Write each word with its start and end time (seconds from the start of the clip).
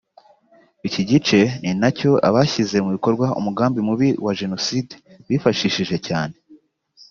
Iki 0.87 1.01
gice 1.09 1.39
ni 1.61 1.71
na 1.81 1.89
cyo 1.97 2.11
abashyize 2.27 2.77
mu 2.85 2.89
bikorwa 2.95 3.27
umugambi 3.39 3.79
mubi 3.87 4.09
wa 4.25 4.33
Jenoside 4.39 4.91
bifashishije 5.27 5.97
cyane 6.07 6.35